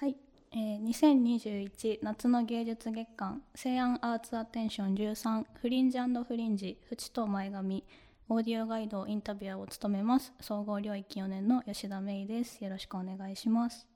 [0.00, 0.16] はい、
[0.52, 7.84] えー、2021夏の芸術月間西安アーツアテンション13フリンジフリンジ淵と前髪
[8.30, 12.64] オーディオガイドインタビュアーを務めます総合領域4年の吉田芽衣です。
[12.64, 13.86] よろしくお願いします。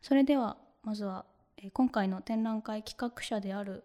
[0.00, 1.26] それではまずは、
[1.58, 3.84] えー、今回の展覧会企画者である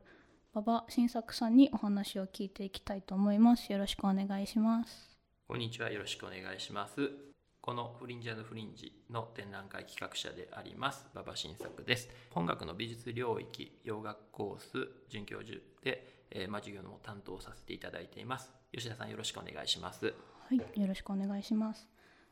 [0.56, 3.70] 馬場新作さんにお話を聞いていきたいと思います。
[3.74, 5.18] よろしくお願いします。
[5.50, 5.92] こんにちは。
[5.92, 7.33] よろしくお願いします。
[7.66, 12.10] このフリンジフリンジの展覧会企画者であります馬場新作です。
[12.32, 18.52] 本学の美術領域洋楽コース准教授で、えー、まあ、授業の担当させていただいています。
[18.74, 20.08] 吉田さんよろしくお願いします。
[20.08, 20.14] は
[20.52, 21.88] いよろしくお願いします。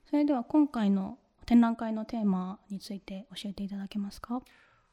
[0.09, 4.41] それでは今回の展覧会のテーマについて教えていただけますか？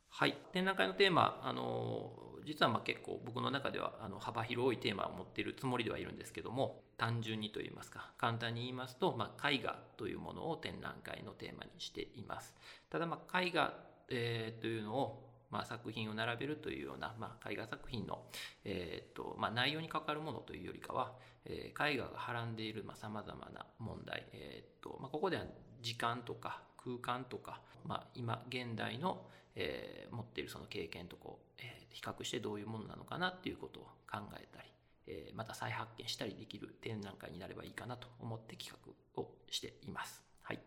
[0.09, 2.13] はい展覧会のテーマあの
[2.47, 12.55] 実はまあ結構僕の中ではあの幅広いテーマを持っているつもりではいるんですけども単純にといいますか簡単に言いますと、まあ、絵画というものを展覧会のテーマにしています。
[12.91, 13.73] ただまあ絵画、
[14.11, 18.23] えー、というのをまあ、作品を並べるというような、まあ、絵画作品の、
[18.65, 21.13] えーとまあ、内容に関わるものというよりかは、
[21.47, 25.45] えー、絵画がはらんでいるさまざ、まな問題、えーとまあ、ここでは
[25.81, 29.23] 時間とか空間とか、まあ、今現代の、
[29.57, 34.69] えー、持っているその経験とこう、えー、比較してどういうものなのかなっていうことを考えたり、
[35.09, 38.77] えー、また再発見したりできる展覧会になればいいかなと思って企
[39.17, 40.23] 画をしています。
[40.43, 40.61] はい、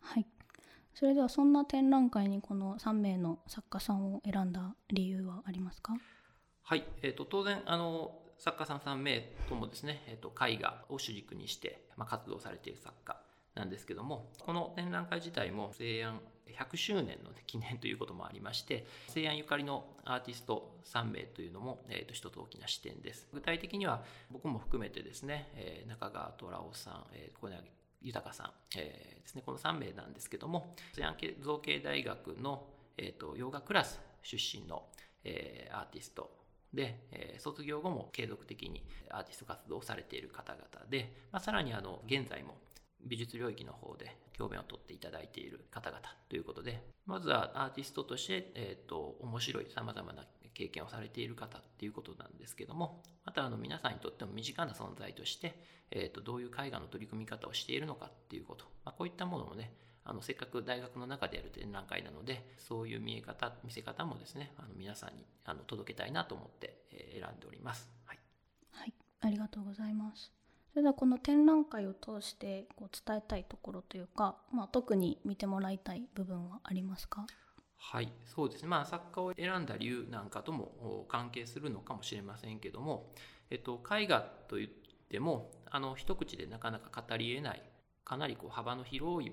[0.00, 0.26] はい。
[0.94, 5.94] それではそんな展覧会にこの3名の作家さんを選んだ理由はありますか？
[6.62, 13.20] はい、えーと、当然あの作家さん3名ともですね、えーと、と絵画を主軸にして、まあ、活動されている作家
[13.54, 16.20] なんですけどもこの展覧会自体も西安
[16.58, 23.28] 100周年の記念ということもありまして西安ゆかりのアーティスト3名というのも、えー、と一つ大きな視点です。
[23.32, 27.62] 具体的には僕も含めてですね、えー、中川虎夫さん、えー、小柳
[28.02, 32.66] 豊さん、えー、ですねこの3名なんですけども西安造形大学の、
[32.98, 34.84] えーと、洋画クラス出身の、
[35.24, 36.30] えー、アーティスト
[36.72, 42.56] で、え、卒業後も継続的にアーティスト活動をされている方々で、まあ、さらにあの現在も
[43.06, 55.58] 美術領域の方で教鞭を取っていただいている方々ということで、まずはアーティストとして、えっ、ー、と、面白い様々な経験をされている方っていうことなんですけども、またあの皆さんにとっても身近な存在として、
[55.90, 59.72] えっ、ー、と、どういう絵画の取り組み方をしているのかっていうこと、まあ、こういったものもね、
[60.06, 67.90] あのせっかく大学の中でやる展覧会なのでそういう見え方見せ方もですねあの皆さんにあの届けたいなと思って、え選んでおります。
[68.04, 68.18] はい、
[68.70, 70.43] はい、ありがとうございます。
[70.74, 77.24] それではこの展覧会を通してこう伝えたいところというか、まあ、特に見てもらいたい部分はありますか？
[77.76, 78.68] はいそうですね。
[78.68, 83.12] まあ作家を選んだ理由なんかとも関係するのかもしれませんけども、
[83.50, 84.68] えっと、絵画といっ
[85.08, 87.62] てもあの一口でなかなか語りえない
[88.04, 89.32] かなりこう幅の広い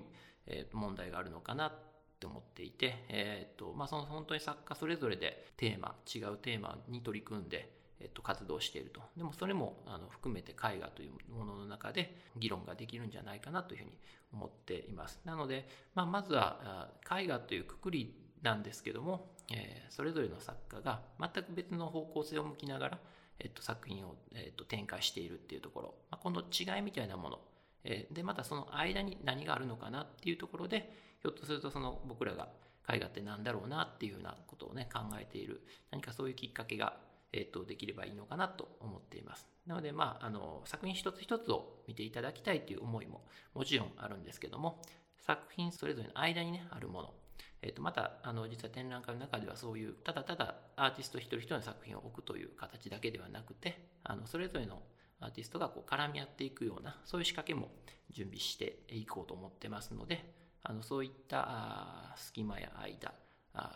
[0.72, 1.72] 問題があるのかなっ
[2.20, 9.00] て思っていて、えっとまあ、その本当に作家それぞれでテーマ違うテーマに取り組んでえっと、活動していると。
[9.16, 13.98] でもそれもあの含めて絵画というものの中で議論ができるんじゃないかなというふうに
[14.32, 15.20] 思っています。
[15.24, 22.98] なので、まあ、まずは絵画というくくりなんですけども、えー、それぞれの作家が全く別の方向性を向きながら、
[23.38, 27.40] えっと、作品を、えっと、展開しているっていうところ、まあ、この違いみたいなもの、
[27.84, 30.92] えー、でまたその間に何があるのかなっていうところで
[31.22, 32.48] ひょっとするとその僕らが
[32.92, 36.96] 絵画って何だろうなっていうようなことをね考えている何かそういうきっかけが
[37.32, 39.48] えーと、できればいいのかなと思っています。
[39.66, 43.22] なので、まあ、あの作品一つ一つを見ていただきたいという思いも
[43.54, 44.82] もちろんあるんですけども
[45.20, 47.14] 作品それぞれの間にねあるもの、
[47.62, 54.82] えーと、またあの実は展覧会の中ではそういうただただアーティスト一人一人の作品を置くという形だけではなくてあのそれぞれの
[55.20, 57.70] アーティストがこう絡み合っていくようなそういう仕掛けも
[58.10, 60.34] 準備していこうと思ってますので
[60.64, 63.14] あのそういった隙間や間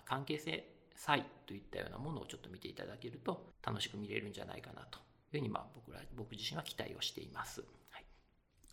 [0.04, 5.02] 関係性差異といったようなものをちょっと見ていただけると楽しく見れるんじゃないかなという
[5.32, 7.62] ふうにまあ僕ら僕自身は期待をしています。
[7.90, 8.04] はい、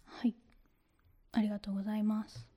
[0.05, 0.35] はい、
[1.33, 2.47] ありがとうございます。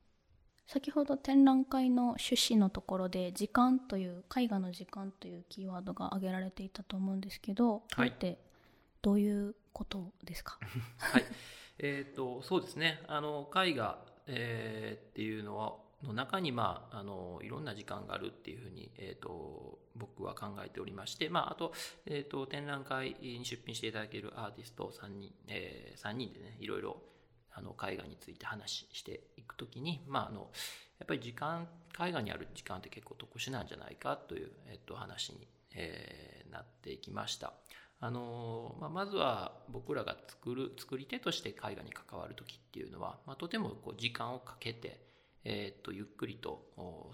[0.67, 8.39] 先ほど展覧会の趣旨のところで「時間」という絵画の時間というキーワードが挙げられていたと思うんですけど、はい、って
[9.01, 10.59] どういうことですか？
[10.99, 11.25] はい。
[11.79, 13.03] えーと、とそうですね。
[13.07, 15.77] あの絵画、えー、っていうのは
[16.09, 21.73] の中に、まあ、あのいろんな時間があるっていうふうに、えーと、僕は考えておりまして、まあ、あと,、
[22.07, 27.03] えーと、展覧会に出品していただけるアーティスト3人,、えー、3人でねいろいろ
[27.53, 30.51] あの絵画について話していくときに、まあ、あの
[30.99, 31.69] やっぱり時間
[31.99, 37.53] 絵画にある時間って結構特殊なんじゃないかという、えー、と話に、えー、なっていきました。
[37.99, 45.01] あのまあ、まずは僕らが作る作り手として絵画に関わる時っていうのは、まあ、とてもこう時間をかけて
[45.49, 46.67] えー、とゆっくりと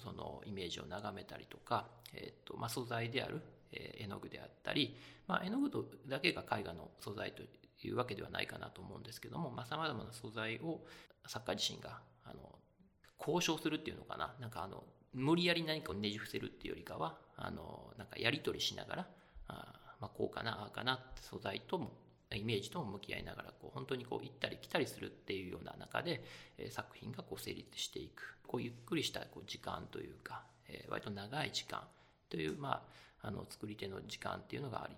[0.03, 3.43] そのイメージを眺めたりとか、えーとまあ、素材である、
[3.73, 4.97] えー、絵の具であったり、
[5.29, 5.71] まあ、絵の具
[6.09, 7.43] だけが絵画の素材と
[7.87, 10.81] いうわけではないかなと思うんですけどもさまざ、まな素材を
[11.27, 12.41] 作家自身があの
[13.19, 14.83] 交渉するっていうのかななんかあの
[15.13, 19.07] 無理やり何かをねじ伏せるっていうよりかはあのなんかやり取りしながら
[19.49, 21.93] あ、まあ、こうかなああかなって素材とも
[22.35, 26.23] イメージとも向き合いながらこう本当にこう行ったり来たりするっていうような中で、
[26.59, 28.39] え、作品がこう成立していく。
[28.47, 31.83] こうゆっくりしたこう時間というか、え、割と長い時間
[32.29, 32.83] という、ま
[33.23, 34.97] あ、あの作り手の時間っていうのがあり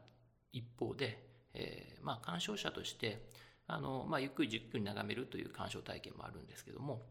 [0.53, 1.19] 一方で、
[1.55, 3.23] え、まあ鑑賞者として
[3.67, 7.03] あの、まあ、ゆっくりじっくり眺めるという鑑賞体験もあるんですけども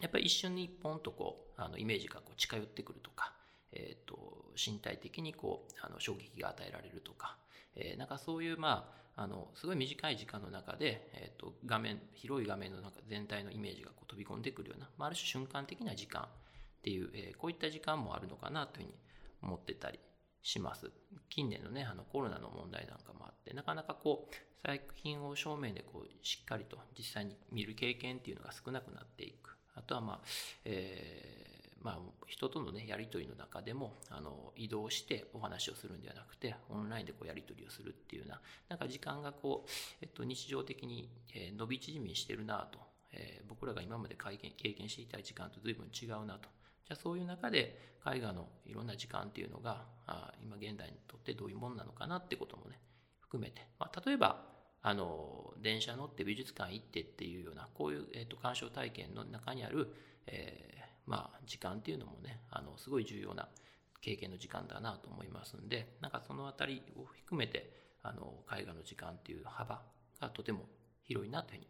[0.00, 3.32] やっぱり一瞬に一本とこうあのイメージがこう近寄ってくるとか、
[3.72, 7.36] えーと、身体的にこうあの衝撃が与えられるとか、
[7.74, 16.26] えー、なんかそういうまああのすごい短い時間の中で、えーと、画面広い画面の中全体のイメージがこう飛び込んでくるような、まあ、ある種瞬間的な時間っ
[16.82, 18.94] ていう、えー、こういった時間もあるのかなというふうに
[19.42, 19.98] 思ってたり
[20.42, 20.90] します。
[21.28, 24.34] 近年のね、あのコロナの問題なんかもあって、なかなかこう、
[24.66, 29.56] 作品を正面でこう、しっかりと実際に見る経験っていうのが少なくなっていく。
[29.74, 30.20] あとはまあ、
[30.64, 31.55] えー、
[31.86, 39.70] まあ、人とのね、やりとりの中でも、あの、移動してお話をするんではなくて、オンラインでこう、やりとりをするっていうような、なんか時間がこう、
[40.02, 42.80] えっと、日常的に、え伸び縮みしてるなと、
[43.12, 46.48] えー、僕らが今まで経験経験していた時間と随分違うなと。
[46.86, 52.78] じゃあそういう中で絵画のいろんな時間っていうのがあ今現代にとってどういうものなのかなってこともね
[53.20, 54.44] 含めて、まあ、例えば
[54.82, 59.92] あの電車乗って美術館行ってっていうようなこういう、えーと、鑑賞体験の中にある、
[60.28, 63.48] え、まあ、時間っていうのもねあのすごい重要な
[64.00, 67.70] 経験の時間だなと思いますんでなんかその辺りを含めて
[68.02, 69.82] あの絵画の時間っていう幅
[70.20, 70.66] がとても
[71.04, 71.68] 広いなというふうに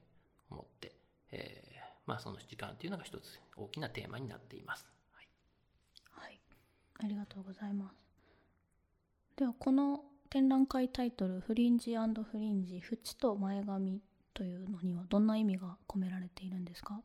[0.50, 0.92] 思って、
[1.32, 4.86] えー、まあ、その時間っていうのが一つ大きなテーマになっています。
[6.10, 6.40] はい。
[6.98, 7.96] ありがとうございます。
[9.36, 14.00] ではこの展覧会タイトル「フリンジフリンジ縁と前髪」
[14.34, 17.02] というのにはどんな意味が込められているんですか？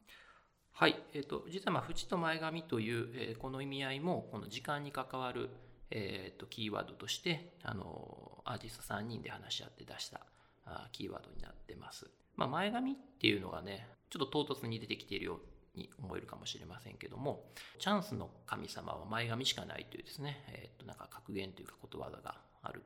[0.73, 5.49] はい、えーと、実はまあ縁と前髪という、えー、この意味合いもこの時間に関わる、
[5.91, 10.21] えーと、キーワードとしてあのアーティスト3人で話し合って出した
[10.65, 12.07] あキーワードになってます。
[12.35, 15.35] まあ、前髪っていうのがねちょっと唐突に出てきているよ
[15.75, 17.43] うに思えるかもしれませんけども
[17.79, 22.81] チャンスの神様は前髪しかないというですね、えっとなんか格言というかことわざがある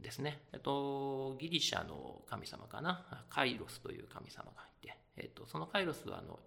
[0.00, 3.24] んですね、えっと、ギリシャの神様かな？
[3.30, 6.38] カイロスという神様がいて、えっと、そのカイロスはあの、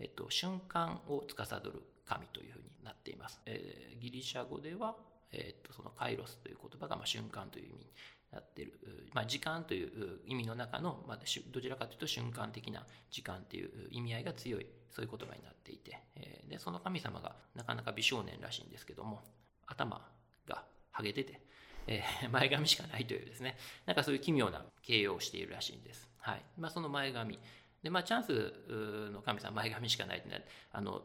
[0.00, 4.96] えっと、瞬間を司る神というふうになっています、えー、ギリシャ語では、
[5.32, 7.86] えっと、そのカイロスという言葉がまあ瞬間という意味に
[8.32, 8.72] なっている、
[9.12, 11.18] まあ、時間という意味の中の、まあ、
[11.52, 19.22] どちらかというと瞬間的な時間という意味合いが強いそういう言葉になっていて、えー、でその神様がなかなか美少年らしいんですけども
[19.66, 20.00] 頭
[20.48, 21.40] がハゲてて、
[21.86, 23.56] えー、 前髪しかないというですね。
[23.86, 26.42] なんかそういう奇妙な形容をしているらしいんです、はい。
[26.58, 27.38] まあ、その前髪
[27.82, 31.02] で、まあ、チャンスの神様前髪しかないってねあの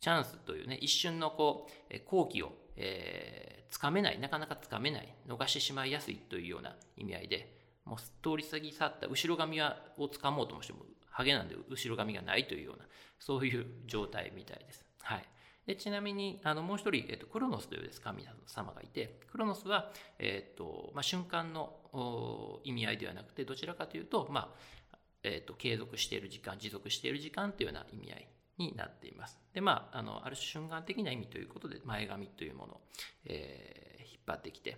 [0.00, 7.54] チャンスというね一瞬のこう好機を、えーつかめない、なかなかつかめない、逃してしまいやすいというような意味合いで、
[7.84, 10.80] もう通り過ぎ去った後ろ髪はをつかもうともしても、
[11.10, 12.84] ハゲなんで後ろ髪がないというような、
[13.18, 14.84] そういう状態みたいです。
[15.02, 15.24] はい。
[15.66, 24.54] でちなみに、あの、もう一人、えっと、クロノスというです神様がいて、クロノスは、えっと、まあ、瞬間の意味合いではなくて、どちらかというと、ま
[24.87, 24.87] あ、
[25.28, 29.38] えっと、継続している時間、持続している時間というような意味合いになっています。
[29.52, 32.80] で、まあ、あの、ある種瞬間的な意味ということで、前髪というものを、
[33.26, 34.76] えー、引っ張ってきて、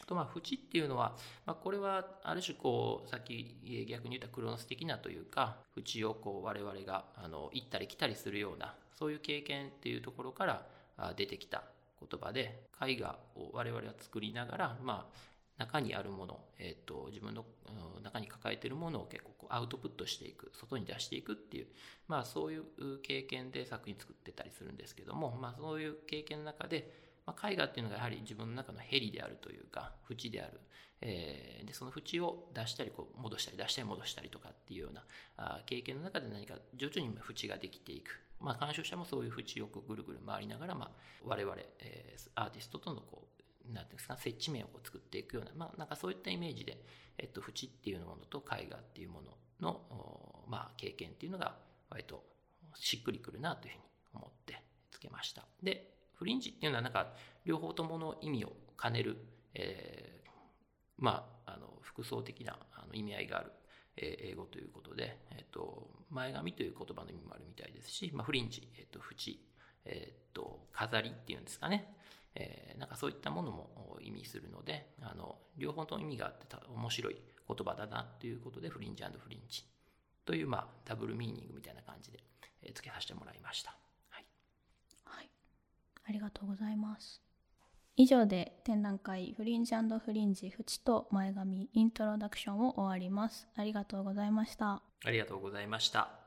[0.00, 10.66] あと、まあ、縁っていうのは、まあ、これは、ある種、こう、さっき逆に言ったクロノス的なというか、縁をこう、我々が、あの、行ったり来たりするような、そういう経験っていうところから
[11.16, 11.64] 出てきた
[12.00, 17.44] 言葉で、絵画を我々は作りながら、まあ、中にあるもの、えーと、自分の
[18.02, 21.66] 中に抱えているものを結構こうアウトプットしていく外に出していくっていう、
[22.08, 22.64] まあ、そういう
[23.02, 26.90] 経験で作品作ってたりするんですけども、まあ、そういう経験の中で、
[27.26, 30.60] まあ、絵画っていうのがやはり自分の中のヘリであるというか縁である、
[31.00, 35.04] えー、でその縁を出したりこう戻したり出したり戻したりとかっていうような
[35.38, 40.90] あ経験の中で何か徐々に縁ができていく、まあ、鑑賞者もそういう縁をぐるぐる回りながら、まあ、
[41.24, 43.25] 我々、えー、アーティストとのこう
[43.72, 46.82] なんていうんですか、接地面を作っていくような、まあ、なんかそういったイメージで、
[47.18, 51.56] えっと、縁っていうものと絵画っていうものの、まあ、経験っていうのが、
[51.88, 52.24] 割と
[52.74, 55.44] しっくりくるなというふうに思ってつけました。
[55.62, 59.16] で、フリンジっていうのはなんか、両方ともの意味を兼ねる、
[59.54, 60.30] えー、
[60.98, 63.52] まあ、あの、複層的なあの意味合いがある、
[63.96, 69.38] えー英語ということで、えっと前髪という言葉の意味もあるみたいですし、まあ、フリンジ、えっと縁、
[69.86, 71.96] えっと飾りっていうんですかね、
[72.36, 77.16] えーなんかそういったものも意味するのであの両方とも意味があってた面白い
[77.48, 79.64] 言葉だなということでフリンジフリンジ
[80.26, 82.18] という、まあ、ダブルミーニングみたいな感じで、
[82.62, 83.70] えー付けさせてもらいました。
[84.10, 84.26] はい
[85.04, 85.30] はい、
[86.08, 87.22] ありがとうございます。
[87.96, 93.48] 以上で展覧会フリンジフリンジ縁と前髪イントロダクションを終わります。
[93.56, 94.82] ありがとうございました。
[95.04, 96.25] ありがとうございました。